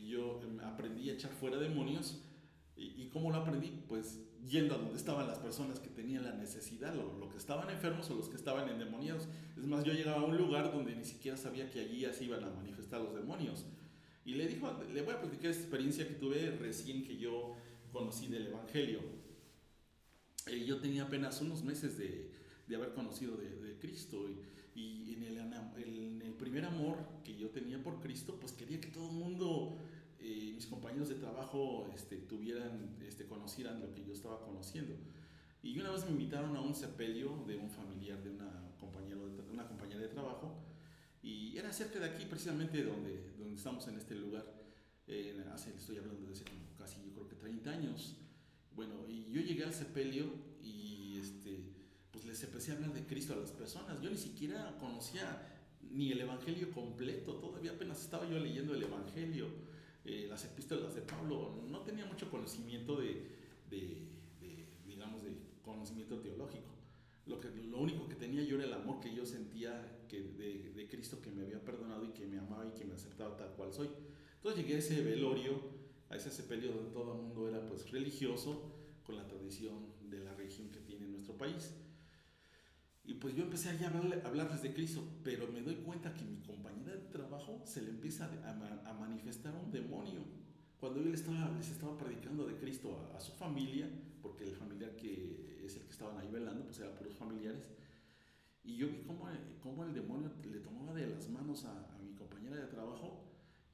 yo 0.08 0.42
em, 0.44 0.60
aprendí 0.60 1.10
a 1.10 1.14
echar 1.14 1.32
fuera 1.32 1.58
demonios 1.58 2.22
¿Y, 2.77 3.03
¿Y, 3.03 3.10
cómo 3.12 3.32
lo 3.32 3.38
aprendí? 3.38 3.84
Pues 3.88 4.20
yendo 4.48 4.75
a 4.75 4.77
donde 4.77 4.98
estaban 4.98 5.27
las 5.27 5.39
personas 5.39 5.79
que 5.79 5.89
tenían 5.89 6.24
la 6.24 6.34
necesidad, 6.34 6.94
lo, 6.94 7.17
lo, 7.17 7.29
que 7.29 7.38
estaban 7.38 7.70
enfermos 7.70 8.10
o 8.10 8.15
los 8.15 8.29
que 8.29 8.36
estaban 8.36 8.70
endemoniados. 8.70 9.27
Es 9.58 9.65
más, 9.65 9.84
yo 9.84 9.94
llegaba 9.94 10.22
a 10.22 10.25
un 10.25 10.38
lugar 10.38 10.72
donde 10.72 10.96
ni 10.96 11.05
siquiera 11.05 11.38
sabía 11.38 11.70
que 11.70 11.79
allí 11.79 12.05
así 12.05 12.25
iban 12.25 12.44
a 12.44 12.50
manifestar 12.50 13.01
los 13.01 13.15
demonios. 13.15 13.65
Y 14.25 14.34
le 14.36 14.48
dijo, 14.48 14.72
le 14.91 15.01
voy 15.03 15.13
a 15.13 15.22
platicar 15.22 15.51
esta 15.51 15.63
experiencia 15.63 16.08
que 16.08 16.15
tuve 16.15 16.51
recién 16.58 17.03
que 17.03 17.17
yo 17.17 17.55
conocí 17.91 18.27
del 18.27 18.48
Evangelio. 18.48 19.00
Eh, 20.48 20.65
yo 20.65 20.79
tenía 20.79 21.03
apenas 21.03 21.41
unos 21.41 21.63
meses 21.63 21.98
de, 21.98 22.32
de 22.67 22.75
haber 22.75 22.94
conocido 22.94 23.38
de, 23.38 23.50
de 23.50 23.77
Cristo 23.79 24.27
y, 24.29 24.79
y 24.79 25.13
en, 25.13 25.24
el, 25.24 25.38
en 25.38 26.22
el 26.22 26.34
primer 26.34 26.65
amor 26.65 26.98
que 27.24 27.36
yo 27.36 27.50
tenía 27.50 27.82
por 27.82 28.01
Cristo, 28.01 28.38
pues 28.39 28.51
quería 28.51 28.82
que 28.82 28.89
todo 28.89 29.10
el 29.10 29.15
mundo 29.15 29.77
eh, 30.19 30.51
mis 30.53 30.67
compañeros 30.67 31.10
de 31.10 31.15
trabajo 31.15 31.89
este, 31.93 32.17
tuvieran, 32.17 32.98
este, 33.05 33.25
conocieran 33.25 33.79
lo 33.81 33.93
que 33.93 34.03
yo 34.05 34.13
estaba 34.13 34.43
conociendo. 34.43 34.95
Y 35.62 35.79
una 35.79 35.91
vez 35.91 36.05
me 36.05 36.12
invitaron 36.12 36.55
a 36.55 36.62
un 36.62 36.75
sepelio 36.75 37.43
de 37.48 37.57
un 37.57 37.69
familiar 37.69 38.22
de 38.24 38.29
una, 38.29 38.72
compañero 38.79 39.27
de, 39.27 39.41
una 39.51 39.67
compañera 39.67 40.01
de 40.01 40.07
trabajo 40.10 40.63
y 41.24 41.57
era 41.57 41.74
cerca 41.74 42.00
de 42.00 42.05
aquí 42.05 42.25
precisamente 42.25 42.84
donde, 42.84 43.34
donde 43.38 43.55
estamos 43.55 43.88
en 43.88 43.98
este 43.98 44.15
lugar. 44.15 44.45
Eh, 45.07 45.43
hace, 45.53 45.75
estoy 45.75 45.98
hablando 45.98 46.25
de 46.25 46.34
hace 46.34 46.43
casi 46.77 47.03
yo 47.03 47.13
creo 47.13 47.27
que 47.27 47.36
30 47.36 47.69
años. 47.72 48.15
Bueno, 48.75 48.93
y 49.07 49.31
yo 49.31 49.41
llegué 49.41 49.63
al 49.63 49.74
sepelio 49.74 50.25
y 50.62 51.17
este, 51.19 51.74
pues 52.12 52.25
les 52.25 52.43
empecé 52.43 52.72
a 52.72 52.75
hablar 52.75 52.93
de 52.93 53.05
Cristo 53.05 53.34
a 53.34 53.38
las 53.38 53.51
personas. 53.51 54.01
Yo 54.01 54.10
ni 54.10 54.17
siquiera 54.17 54.77
conocía 54.79 55.55
ni 55.81 56.12
el 56.12 56.22
Evangelio 56.22 56.72
completo, 56.72 57.36
todavía 57.36 57.72
apenas 57.72 58.01
estaba 58.01 58.29
yo 58.29 58.39
leyendo 58.39 58.74
el 58.74 58.84
Evangelio, 58.84 59.48
eh, 60.06 60.28
las 60.30 60.46
epístolas 60.46 60.96
de 60.96 61.02
Pablo, 61.02 61.64
no 61.68 61.80
tenía 61.82 62.06
mucho 62.06 62.30
conocimiento 62.30 62.98
de, 62.98 63.28
de, 63.70 64.08
digamos, 64.86 65.24
de 65.24 65.32
conocimiento 65.64 66.20
teológico. 66.20 66.70
Lo, 67.26 67.40
que, 67.40 67.50
lo 67.50 67.80
único 67.80 68.08
que 68.08 68.16
tenía 68.16 68.44
yo 68.44 68.56
era 68.58 68.66
el 68.66 68.74
amor 68.74 69.00
que 69.00 69.14
yo 69.14 69.26
sentía 69.26 70.04
que 70.08 70.22
de, 70.22 70.74
de 70.76 70.88
Cristo 70.88 71.22
que 71.22 71.32
me 71.32 71.42
había 71.42 71.60
perdonado 71.60 72.06
y 72.06 72.10
que 72.10 72.28
me 72.28 72.38
amaba 72.38 72.68
y 72.68 72.78
que 72.78 72.86
me 72.86 72.94
aceptaba 72.94 73.36
tal 73.36 73.50
cual 73.54 73.74
soy. 73.74 73.90
Entonces 74.38 74.62
llegué 74.62 74.76
a 74.76 74.80
ese 74.80 75.04
velorio, 75.04 75.60
a 76.10 76.16
ese 76.16 76.30
sepelio 76.30 76.72
donde 76.72 76.92
todo 76.92 77.14
el 77.14 77.22
mundo 77.22 77.50
era 77.50 77.66
pues 77.66 77.90
religioso, 77.90 78.72
con 79.04 79.16
la 79.16 79.28
tradición 79.28 79.74
de 80.10 80.20
la 80.20 80.34
religión 80.34 80.70
que 80.70 80.80
tiene 80.80 81.08
nuestro 81.08 81.36
país. 81.36 81.74
Y 83.08 83.14
pues 83.16 83.36
yo 83.36 83.44
empecé 83.44 83.70
a 83.70 84.28
hablarles 84.28 84.62
de 84.64 84.74
Cristo, 84.74 85.04
pero 85.24 85.48
me 85.52 85.62
doy 85.62 85.76
cuenta 85.76 86.14
que 86.14 86.26
mi 86.26 86.38
compañera 86.38 86.94
de 86.94 87.02
trabajo 87.12 87.62
se 87.64 87.82
le 87.84 87.92
empieza 87.92 88.26
a, 88.26 88.94
manifestar 88.94 89.54
un 89.56 89.72
demonio. 89.72 90.22
Cuando 90.80 91.02
yo 91.02 91.10
les 91.10 91.22
estaba, 91.22 91.52
les 91.56 91.70
estaba 91.70 91.98
predicando 91.98 92.48
de 92.48 92.56
Cristo 92.56 93.12
a, 93.16 93.20
su 93.20 93.34
familia, 93.34 93.88
porque 94.22 94.46
el 94.46 94.56
familiar 94.56 94.96
que 94.96 95.62
es 95.64 95.76
el 95.76 95.84
que 95.84 95.92
estaban 95.92 96.18
ahí 96.18 96.30
velando, 96.32 96.64
pues 96.64 96.80
eran 96.80 96.96
puros 96.96 97.16
familiares, 97.16 97.68
y 98.64 98.76
yo 98.78 98.88
vi 98.88 99.04
cómo, 99.06 99.30
cómo 99.62 99.84
el 99.84 99.94
demonio 99.94 100.32
le 100.44 100.60
tomaba 100.60 100.94
de 100.94 101.08
las 101.08 101.30
manos 101.30 101.66
a, 101.66 101.96
mi 102.02 102.14
compañera 102.16 102.56
de 102.56 102.68
trabajo 102.68 103.24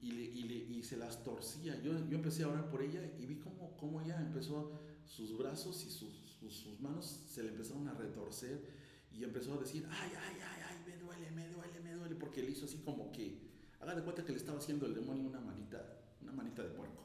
y, 0.02 0.12
le, 0.12 0.24
y, 0.24 0.44
le, 0.44 0.56
y, 0.56 0.84
se 0.84 0.98
las 0.98 1.24
torcía. 1.24 1.82
Yo, 1.82 1.94
yo 2.10 2.18
empecé 2.18 2.44
a 2.44 2.50
orar 2.50 2.70
por 2.70 2.82
ella 2.82 3.02
y 3.18 3.26
vi 3.26 3.36
cómo, 3.36 3.78
cómo 3.78 4.02
ella 4.02 4.20
empezó, 4.20 4.82
sus 5.06 5.38
brazos 5.38 5.86
y 5.86 5.90
sus, 5.90 6.14
sus, 6.40 6.54
sus 6.54 6.80
manos 6.80 7.24
se 7.28 7.44
le 7.44 7.50
empezaron 7.50 7.88
a 7.88 7.94
retorcer 7.94 8.81
y 9.22 9.24
empezó 9.24 9.54
a 9.54 9.58
decir, 9.58 9.88
ay, 9.88 10.12
ay, 10.20 10.38
ay, 10.42 10.62
ay, 10.68 10.78
me 10.84 10.98
duele, 10.98 11.30
me 11.30 11.48
duele, 11.48 11.80
me 11.80 11.94
duele, 11.94 12.16
porque 12.16 12.42
le 12.42 12.50
hizo 12.50 12.66
así 12.66 12.80
como 12.80 13.12
que, 13.12 13.38
haga 13.80 13.94
de 13.94 14.01
cuenta 14.01 14.25
que 14.25 14.32
le 14.32 14.40
estaba 14.40 14.58
haciendo 14.58 14.88
el 14.88 14.96
demonio 14.96 15.28
una 15.30 15.40
manita, 15.40 16.01
una 16.24 16.32
manita 16.32 16.63
de 16.63 16.70
puerco. 16.70 17.04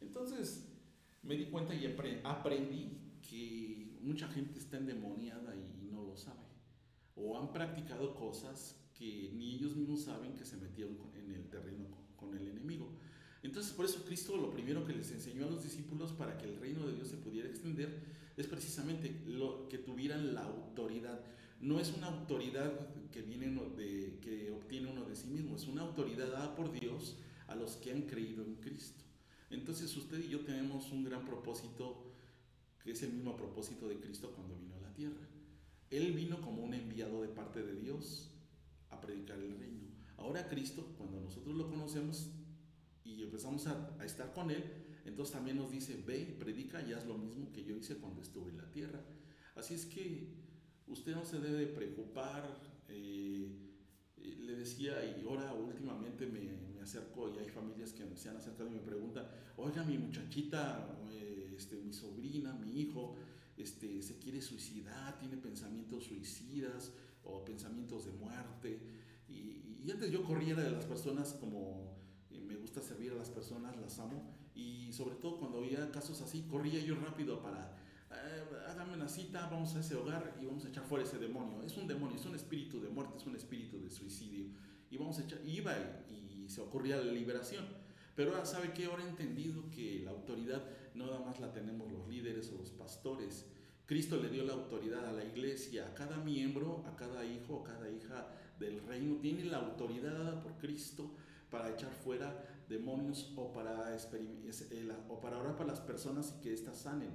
Entonces 0.00 0.66
me 1.22 1.36
di 1.36 1.46
cuenta 1.50 1.74
y 1.74 1.84
aprendí 2.24 3.18
que 3.20 3.98
mucha 4.00 4.28
gente 4.28 4.58
está 4.58 4.78
endemoniada 4.78 5.54
y 5.54 5.90
no 5.92 6.02
lo 6.04 6.16
sabe. 6.16 6.40
O 7.16 7.38
han 7.38 7.52
practicado 7.52 8.14
cosas 8.14 8.80
que 8.94 9.30
ni 9.34 9.56
ellos 9.56 9.76
mismos 9.76 10.04
saben 10.04 10.34
que 10.34 10.46
se 10.46 10.56
metieron 10.56 10.96
en 11.14 11.32
el 11.32 11.50
terreno 11.50 11.84
con 12.16 12.34
el 12.34 12.48
enemigo. 12.48 12.96
Entonces 13.42 13.72
por 13.72 13.86
eso 13.86 14.04
Cristo 14.04 14.36
lo 14.36 14.50
primero 14.50 14.84
que 14.84 14.92
les 14.92 15.10
enseñó 15.12 15.46
a 15.46 15.50
los 15.50 15.62
discípulos 15.62 16.12
para 16.12 16.36
que 16.36 16.46
el 16.46 16.56
reino 16.60 16.86
de 16.86 16.94
Dios 16.94 17.08
se 17.08 17.16
pudiera 17.16 17.48
extender 17.48 18.02
es 18.36 18.46
precisamente 18.46 19.22
lo 19.26 19.68
que 19.68 19.78
tuvieran 19.78 20.34
la 20.34 20.44
autoridad. 20.44 21.20
No 21.60 21.78
es 21.78 21.92
una 21.92 22.06
autoridad 22.06 22.72
que 23.10 23.22
viene 23.22 23.48
de 23.76 24.18
que 24.20 24.50
obtiene 24.50 24.90
uno 24.90 25.04
de 25.04 25.16
sí 25.16 25.28
mismo, 25.28 25.56
es 25.56 25.66
una 25.66 25.82
autoridad 25.82 26.30
dada 26.30 26.54
por 26.54 26.72
Dios 26.72 27.16
a 27.48 27.54
los 27.54 27.76
que 27.76 27.92
han 27.92 28.02
creído 28.02 28.44
en 28.44 28.54
Cristo. 28.56 29.04
Entonces 29.50 29.94
usted 29.96 30.20
y 30.20 30.28
yo 30.28 30.40
tenemos 30.40 30.90
un 30.92 31.04
gran 31.04 31.24
propósito 31.24 32.06
que 32.82 32.92
es 32.92 33.02
el 33.02 33.12
mismo 33.12 33.36
propósito 33.36 33.88
de 33.88 33.96
Cristo 34.00 34.32
cuando 34.34 34.56
vino 34.56 34.76
a 34.76 34.80
la 34.80 34.94
tierra. 34.94 35.28
Él 35.90 36.12
vino 36.12 36.40
como 36.40 36.62
un 36.62 36.72
enviado 36.72 37.20
de 37.20 37.28
parte 37.28 37.62
de 37.62 37.74
Dios 37.74 38.30
a 38.90 39.00
predicar 39.00 39.38
el 39.38 39.58
reino. 39.58 39.88
Ahora 40.16 40.48
Cristo, 40.48 40.94
cuando 40.96 41.20
nosotros 41.20 41.56
lo 41.56 41.68
conocemos, 41.68 42.30
y 43.04 43.22
empezamos 43.22 43.66
a, 43.66 43.96
estar 44.04 44.32
con 44.32 44.50
Él, 44.50 44.64
entonces 45.04 45.34
también 45.34 45.56
nos 45.56 45.70
dice, 45.70 46.02
ve 46.06 46.20
y 46.20 46.32
predica 46.32 46.82
y 46.82 46.92
haz 46.92 47.06
lo 47.06 47.16
mismo 47.16 47.50
que 47.52 47.64
yo 47.64 47.76
hice 47.76 47.96
cuando 47.96 48.22
estuve 48.22 48.50
en 48.50 48.58
la 48.58 48.70
tierra. 48.70 49.00
Así 49.56 49.74
es 49.74 49.86
que 49.86 50.28
usted 50.86 51.14
no 51.14 51.24
se 51.24 51.40
debe 51.40 51.66
preocupar. 51.66 52.44
Eh, 52.88 53.48
eh, 54.18 54.36
le 54.40 54.56
decía, 54.56 55.04
y 55.04 55.26
ahora 55.26 55.52
últimamente 55.54 56.26
me, 56.26 56.40
me, 56.74 56.80
acerco 56.80 57.32
y 57.34 57.38
hay 57.38 57.48
familias 57.48 57.92
que 57.92 58.04
se 58.16 58.28
han 58.28 58.36
acercado 58.36 58.68
y 58.68 58.72
me 58.72 58.80
preguntan, 58.80 59.26
oiga, 59.56 59.84
mi 59.84 59.98
muchachita, 59.98 60.98
eh, 61.12 61.54
este, 61.56 61.76
mi 61.76 61.92
sobrina, 61.92 62.54
mi 62.54 62.80
hijo, 62.80 63.16
este, 63.56 64.02
se 64.02 64.18
quiere 64.18 64.40
suicidar, 64.40 65.18
tiene 65.18 65.36
pensamientos 65.36 66.04
suicidas 66.04 66.92
o 67.22 67.44
pensamientos 67.44 68.06
de 68.06 68.12
muerte. 68.12 68.80
Y, 69.28 69.80
y 69.84 69.90
antes 69.90 70.10
yo 70.10 70.24
corriera 70.24 70.62
de 70.62 70.70
las 70.70 70.86
personas 70.86 71.34
como 71.34 71.89
gusta 72.70 72.86
servir 72.86 73.10
a 73.10 73.16
las 73.16 73.30
personas, 73.30 73.76
las 73.80 73.98
amo 73.98 74.32
y 74.54 74.92
sobre 74.92 75.16
todo 75.16 75.38
cuando 75.40 75.58
había 75.58 75.90
casos 75.90 76.20
así, 76.20 76.42
corría 76.42 76.78
yo 76.80 76.94
rápido 76.94 77.42
para, 77.42 77.76
eh, 78.12 78.44
hágame 78.68 78.94
una 78.94 79.08
cita, 79.08 79.48
vamos 79.50 79.74
a 79.74 79.80
ese 79.80 79.96
hogar 79.96 80.36
y 80.40 80.46
vamos 80.46 80.64
a 80.64 80.68
echar 80.68 80.84
fuera 80.84 81.04
ese 81.04 81.18
demonio. 81.18 81.64
Es 81.64 81.76
un 81.76 81.88
demonio, 81.88 82.16
es 82.16 82.26
un 82.26 82.36
espíritu 82.36 82.80
de 82.80 82.88
muerte, 82.88 83.16
es 83.16 83.26
un 83.26 83.34
espíritu 83.34 83.82
de 83.82 83.90
suicidio. 83.90 84.46
Y 84.88 84.96
vamos 84.98 85.18
a 85.18 85.22
echar, 85.22 85.40
iba 85.44 85.74
y, 86.08 86.48
se 86.48 86.60
ocurría 86.60 86.96
la 86.96 87.12
liberación. 87.12 87.64
Pero 88.14 88.32
ahora 88.32 88.44
sabe 88.44 88.72
que 88.72 88.84
ahora 88.84 89.04
he 89.04 89.08
entendido 89.08 89.68
que 89.70 90.02
la 90.04 90.10
autoridad 90.12 90.64
no 90.94 91.06
nada 91.06 91.20
más 91.20 91.40
la 91.40 91.52
tenemos 91.52 91.90
los 91.90 92.08
líderes 92.08 92.52
o 92.52 92.58
los 92.58 92.70
pastores. 92.70 93.46
Cristo 93.86 94.16
le 94.16 94.28
dio 94.28 94.44
la 94.44 94.52
autoridad 94.52 95.08
a 95.08 95.12
la 95.12 95.24
iglesia, 95.24 95.88
a 95.88 95.94
cada 95.94 96.18
miembro, 96.18 96.84
a 96.86 96.94
cada 96.96 97.24
hijo, 97.24 97.60
a 97.60 97.64
cada 97.64 97.90
hija 97.90 98.28
del 98.58 98.80
reino. 98.86 99.16
Tiene 99.16 99.44
la 99.44 99.58
autoridad 99.58 100.12
dada 100.12 100.40
por 100.40 100.56
Cristo 100.58 101.14
para 101.50 101.70
echar 101.70 101.92
fuera 101.92 102.59
demonios 102.70 103.32
o 103.36 103.52
para, 103.52 103.94
o 105.08 105.20
para 105.20 105.38
orar 105.38 105.56
para 105.56 105.70
las 105.70 105.80
personas 105.80 106.34
y 106.38 106.40
que 106.40 106.54
éstas 106.54 106.78
sanen. 106.78 107.10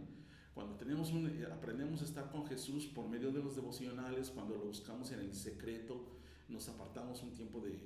Cuando 0.54 0.76
tenemos 0.76 1.12
un, 1.12 1.28
eh, 1.28 1.48
aprendemos 1.52 2.02
a 2.02 2.06
estar 2.06 2.30
con 2.30 2.46
Jesús 2.46 2.86
por 2.86 3.08
medio 3.08 3.32
de 3.32 3.42
los 3.42 3.56
devocionales, 3.56 4.30
cuando 4.30 4.56
lo 4.56 4.66
buscamos 4.66 5.12
en 5.12 5.20
el 5.20 5.34
secreto, 5.34 6.06
nos 6.50 6.70
apartamos 6.70 7.24
un 7.24 7.34
tiempo 7.34 7.60
de, 7.62 7.80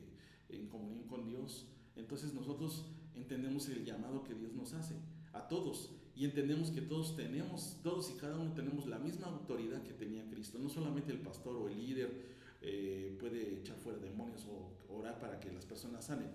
en 0.50 0.68
comunión 0.68 1.04
con 1.08 1.26
Dios, 1.26 1.68
entonces 1.96 2.34
nosotros 2.34 2.86
entendemos 3.16 3.70
el 3.70 3.86
llamado 3.86 4.24
que 4.24 4.34
Dios 4.34 4.54
nos 4.54 4.74
hace 4.74 4.96
a 5.34 5.48
todos 5.48 5.96
y 6.16 6.26
entendemos 6.26 6.72
que 6.72 6.82
todos 6.82 7.16
tenemos, 7.16 7.78
todos 7.84 8.12
y 8.12 8.18
cada 8.18 8.38
uno 8.38 8.54
tenemos 8.54 8.88
la 8.88 9.00
misma 9.00 9.28
autoridad 9.28 9.82
que 9.84 9.94
tenía 9.94 10.28
Cristo, 10.30 10.60
no 10.60 10.70
solamente 10.70 11.12
el 11.12 11.20
pastor 11.20 11.56
o 11.56 11.70
el 11.70 11.78
líder 11.78 12.40
eh, 12.62 13.16
puede 13.20 13.60
echar 13.60 13.78
fuera 13.78 14.00
demonios 14.00 14.46
o 14.46 14.94
orar 14.94 15.20
para 15.20 15.40
que 15.40 15.52
las 15.52 15.66
personas 15.66 16.06
sanen. 16.06 16.30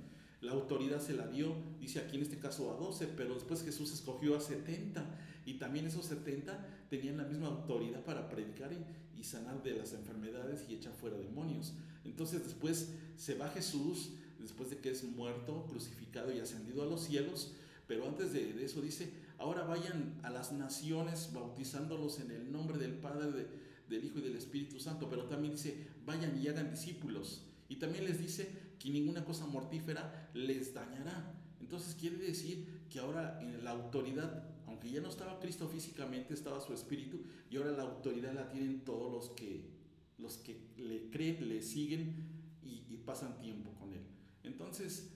La 0.44 0.52
autoridad 0.52 1.00
se 1.00 1.14
la 1.14 1.26
dio, 1.26 1.56
dice 1.80 2.00
aquí 2.00 2.16
en 2.16 2.22
este 2.22 2.38
caso 2.38 2.70
a 2.70 2.76
12, 2.76 3.08
pero 3.16 3.32
después 3.32 3.62
Jesús 3.62 3.94
escogió 3.94 4.36
a 4.36 4.40
70 4.42 5.02
y 5.46 5.54
también 5.54 5.86
esos 5.86 6.04
70 6.04 6.86
tenían 6.90 7.16
la 7.16 7.24
misma 7.24 7.46
autoridad 7.46 8.04
para 8.04 8.28
predicar 8.28 8.70
y, 8.72 9.24
sanar 9.24 9.62
de 9.62 9.74
las 9.74 9.94
enfermedades 9.94 10.66
y 10.68 10.74
echar 10.74 10.92
fuera 10.92 11.16
demonios. 11.16 11.72
Entonces 12.04 12.44
después 12.44 12.90
se 13.16 13.36
va 13.36 13.48
Jesús, 13.48 14.10
después 14.38 14.68
de 14.68 14.76
que 14.76 14.90
es 14.90 15.02
muerto, 15.02 15.64
crucificado 15.66 16.30
y 16.30 16.40
ascendido 16.40 16.82
a 16.82 16.86
los 16.86 17.04
cielos, 17.04 17.54
pero 17.86 18.06
antes 18.06 18.34
de, 18.34 18.62
eso 18.62 18.82
dice, 18.82 19.10
ahora 19.38 19.64
vayan 19.64 20.20
a 20.24 20.28
las 20.28 20.52
naciones 20.52 21.30
bautizándolos 21.32 22.20
en 22.20 22.32
el 22.32 22.52
nombre 22.52 22.76
del 22.76 22.92
Padre, 22.92 23.32
de, 23.32 23.46
del 23.88 24.04
Hijo 24.04 24.18
y 24.18 24.22
del 24.22 24.36
Espíritu 24.36 24.78
Santo, 24.78 25.08
pero 25.08 25.24
también 25.24 25.54
dice, 25.54 25.86
vayan 26.04 26.38
y 26.38 26.46
hagan 26.48 26.70
discípulos. 26.70 27.46
Y 27.70 27.76
también 27.76 28.04
les 28.04 28.20
dice 28.20 28.63
que 28.84 28.90
ninguna 28.90 29.24
cosa 29.24 29.46
mortífera 29.46 30.28
les 30.34 30.74
dañará. 30.74 31.32
Entonces 31.58 31.94
quiere 31.94 32.18
decir 32.18 32.82
que 32.90 32.98
ahora 32.98 33.40
en 33.40 33.64
la 33.64 33.70
autoridad, 33.70 34.44
aunque 34.66 34.90
ya 34.90 35.00
no 35.00 35.08
estaba 35.08 35.40
Cristo 35.40 35.66
físicamente, 35.68 36.34
estaba 36.34 36.60
su 36.60 36.74
espíritu, 36.74 37.22
y 37.48 37.56
ahora 37.56 37.70
la 37.70 37.84
autoridad 37.84 38.34
la 38.34 38.50
tienen 38.50 38.84
todos 38.84 39.10
los 39.10 39.30
que, 39.30 39.70
los 40.18 40.36
que 40.36 40.60
le 40.76 41.08
creen, 41.08 41.48
le 41.48 41.62
siguen 41.62 42.14
y, 42.62 42.98
pasan 43.06 43.38
tiempo 43.38 43.70
con 43.78 43.92
él. 43.92 44.00
Entonces, 44.44 45.10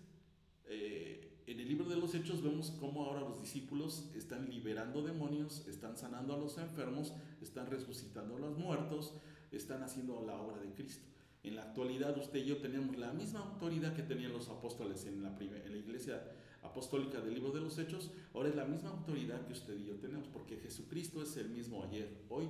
eh, 0.66 1.42
en 1.46 1.60
el 1.60 1.68
libro 1.68 1.88
de 1.88 1.96
los 1.96 2.14
Hechos 2.14 2.42
vemos 2.42 2.70
cómo 2.78 3.04
ahora 3.04 3.20
los 3.20 3.40
discípulos 3.40 4.10
están 4.14 4.48
liberando 4.50 5.02
demonios, 5.02 5.66
están 5.66 5.96
sanando 5.96 6.34
a 6.34 6.38
los 6.38 6.58
enfermos, 6.58 7.14
están 7.40 7.66
resucitando 7.66 8.36
a 8.36 8.40
los 8.40 8.58
muertos, 8.58 9.14
están 9.50 9.82
haciendo 9.82 10.22
la 10.26 10.38
obra 10.40 10.58
de 10.58 10.72
Cristo. 10.74 11.08
En 11.42 11.56
la 11.56 11.62
actualidad 11.62 12.16
usted 12.18 12.40
y 12.40 12.46
yo 12.46 12.58
tenemos 12.58 12.96
la 12.96 13.12
misma 13.12 13.40
autoridad 13.40 13.94
que 13.94 14.02
tenían 14.02 14.32
los 14.32 14.48
apóstoles 14.48 15.04
en 15.06 15.22
la, 15.22 15.36
iglesia 15.40 16.22
apostólica 16.62 17.20
del 17.20 17.34
libro 17.34 17.52
de 17.52 17.60
los 17.60 17.78
Hechos, 17.78 18.10
ahora 18.34 18.48
es 18.48 18.56
la 18.56 18.64
misma 18.64 18.90
autoridad 18.90 19.46
que 19.46 19.52
usted 19.52 19.78
y 19.78 19.86
yo 19.86 19.94
tenemos, 19.96 20.28
porque 20.28 20.56
Jesucristo 20.56 21.22
es 21.22 21.36
el 21.36 21.50
mismo 21.50 21.84
ayer, 21.84 22.24
hoy 22.28 22.48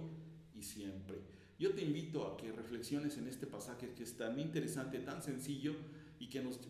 y 0.54 0.62
siempre. 0.62 1.20
Yo 1.58 1.74
te 1.74 1.82
invito 1.82 2.26
a 2.26 2.36
que 2.36 2.52
reflexiones 2.52 3.18
en 3.18 3.28
este 3.28 3.46
pasaje 3.46 3.92
que 3.94 4.04
es 4.04 4.16
tan 4.16 4.38
interesante, 4.38 4.98
tan 5.00 5.22
sencillo, 5.22 5.74
y 6.20 6.28
que 6.28 6.42
nos 6.42 6.60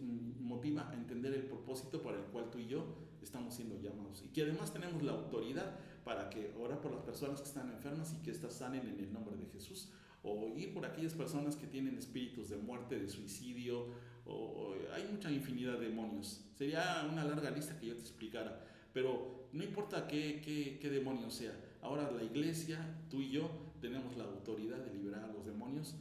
motiva 0.41 0.89
a 0.91 0.95
entender 0.95 1.33
el 1.35 1.45
propósito 1.45 2.03
para 2.03 2.19
el 2.19 2.25
cual 2.25 2.51
tú 2.51 2.59
y 2.59 2.69
yo 2.69 2.85
estamos 3.23 3.55
siendo 3.55 3.81
llamados. 3.81 4.23
Y 4.25 4.29
que 4.29 4.43
además 4.43 4.73
tenemos 4.73 5.03
la 5.03 5.13
autoridad 5.13 5.79
para 6.05 6.29
que 6.31 6.53
orar 6.59 6.81
por 6.81 6.93
las 6.93 7.03
personas 7.03 7.41
que 7.41 7.49
están 7.49 7.71
enfermas 7.71 8.15
y 8.15 8.23
que 8.23 8.31
éstas 8.31 8.55
sanen 8.55 8.87
en 8.87 9.01
el 9.01 9.13
nombre 9.13 9.37
de 9.37 9.47
Jesús. 9.47 9.91
O 10.29 10.57
ir 10.57 10.75
por 10.75 10.85
aquellas 10.85 11.15
personas 11.15 11.57
que 11.57 11.67
tienen 11.67 11.97
espíritus 11.97 12.51
de 12.51 12.57
muerte, 12.57 12.99
de 12.99 13.09
suicidio, 13.09 13.87
o, 14.27 14.75
hay 14.95 15.05
mucha 15.11 15.31
infinidad 15.31 15.79
de 15.79 15.89
demonios. 15.89 16.45
Sería 16.55 17.09
una 17.11 17.25
larga 17.25 17.51
lista 17.51 17.79
que 17.79 17.87
yo 17.87 17.95
te 17.95 18.01
explicara. 18.01 18.65
Pero 18.93 19.49
no 19.53 19.65
importa 19.65 20.07
qué, 20.07 20.79
demonio 20.83 21.31
sea. 21.31 21.53
Ahora 21.81 22.11
la 22.11 22.23
iglesia, 22.23 22.79
tú 23.09 23.21
y 23.21 23.31
yo, 23.31 23.51
tenemos 23.81 24.17
la 24.17 24.25
autoridad 24.25 24.79
de 24.79 24.93
liberar 24.93 25.25
a 25.25 25.33
los 25.33 25.47
demonios 25.47 25.95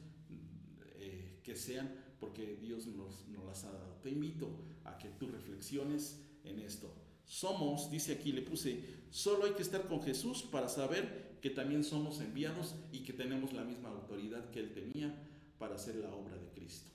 eh, 0.96 1.39
que 1.43 1.55
sean 1.55 1.89
porque 2.19 2.57
Dios 2.60 2.88
nos, 2.88 3.27
nos 3.27 3.46
las 3.46 3.63
ha 3.63 3.72
dado. 3.72 4.00
Te 4.01 4.10
invito 4.10 4.50
a 4.84 4.98
que 4.98 5.10
tú 5.10 5.27
reflexiones 5.27 6.22
en 6.43 6.60
esto. 6.60 6.93
Somos, 7.25 7.91
dice 7.91 8.13
aquí, 8.13 8.31
le 8.31 8.41
puse, 8.41 8.84
solo 9.10 9.46
hay 9.46 9.51
que 9.51 9.62
estar 9.62 9.88
con 9.88 10.01
Jesús 10.01 10.43
para 10.43 10.69
saber 10.69 11.26
que 11.41 11.50
también 11.50 11.84
somos 11.84 12.20
enviados 12.22 12.75
y 12.91 13.03
que 13.03 13.13
tenemos 13.13 13.53
la 13.53 13.63
misma 13.63 13.89
autoridad 13.89 14.50
que 14.50 14.60
Él 14.60 14.74
tenía 14.74 15.15
para 15.58 15.75
hacer 15.75 15.96
la 15.96 16.13
obra 16.13 16.38
de 16.38 16.50
Cristo. 16.50 16.91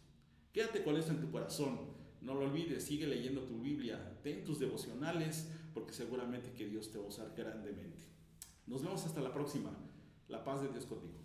Quédate 0.52 0.82
con 0.82 0.96
esto 0.96 1.12
en 1.12 1.20
tu 1.20 1.30
corazón. 1.30 1.78
No 2.20 2.34
lo 2.34 2.44
olvides, 2.44 2.84
sigue 2.84 3.06
leyendo 3.06 3.42
tu 3.42 3.61
Biblia, 3.61 4.18
ten 4.22 4.44
tus 4.44 4.61
devocionales, 4.61 5.50
porque 5.75 5.92
seguramente 5.92 6.52
que 6.52 6.68
Dios 6.68 6.90
te 6.92 6.99
va 6.99 7.04
a 7.04 7.08
usar 7.08 7.34
grandemente. 7.37 8.04
Nos 8.66 8.82
vemos 8.82 9.04
hasta 9.04 9.20
la 9.20 9.32
próxima. 9.32 9.70
La 10.28 10.44
paz 10.44 10.62
de 10.62 10.68
Dios 10.68 10.87
contigo. 10.87 11.18